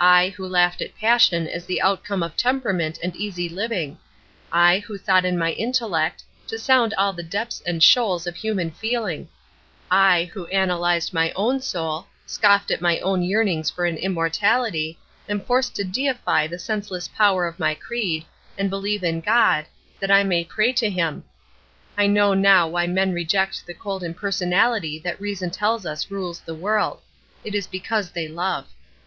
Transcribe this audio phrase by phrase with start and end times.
[0.00, 3.98] I, who laughed at passion as the outcome of temperament and easy living
[4.50, 8.70] I, who thought in my intellect, to sound all the depths and shoals of human
[8.70, 9.28] feeling
[9.90, 15.40] I, who analysed my own soul scoffed at my own yearnings for an immortality am
[15.42, 18.24] forced to deify the senseless power of my creed,
[18.56, 19.66] and believe in God,
[20.00, 21.22] that I may pray to Him.
[21.98, 26.54] I know now why men reject the cold impersonality that reason tells us rules the
[26.54, 27.02] world
[27.44, 28.68] it is because they love.